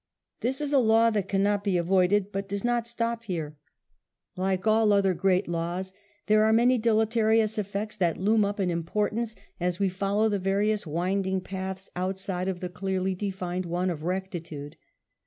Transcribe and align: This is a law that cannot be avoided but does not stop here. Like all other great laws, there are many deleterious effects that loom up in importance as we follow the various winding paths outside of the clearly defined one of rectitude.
This 0.39 0.61
is 0.61 0.73
a 0.73 0.79
law 0.79 1.11
that 1.11 1.29
cannot 1.29 1.63
be 1.63 1.77
avoided 1.77 2.31
but 2.31 2.49
does 2.49 2.63
not 2.63 2.87
stop 2.87 3.25
here. 3.25 3.55
Like 4.35 4.65
all 4.65 4.93
other 4.93 5.13
great 5.13 5.47
laws, 5.47 5.93
there 6.25 6.43
are 6.43 6.51
many 6.51 6.79
deleterious 6.79 7.59
effects 7.59 7.97
that 7.97 8.17
loom 8.17 8.43
up 8.43 8.59
in 8.59 8.71
importance 8.71 9.35
as 9.59 9.77
we 9.77 9.89
follow 9.89 10.27
the 10.27 10.39
various 10.39 10.87
winding 10.87 11.39
paths 11.41 11.91
outside 11.95 12.47
of 12.47 12.61
the 12.61 12.67
clearly 12.69 13.13
defined 13.13 13.67
one 13.67 13.91
of 13.91 14.01
rectitude. 14.01 14.75